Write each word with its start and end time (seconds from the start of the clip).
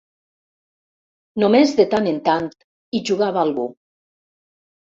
Només 1.43 1.75
de 1.81 1.87
tant 1.93 2.09
en 2.13 2.19
tant 2.31 2.49
hi 2.53 3.03
jugava 3.11 3.47
algú. 3.47 3.71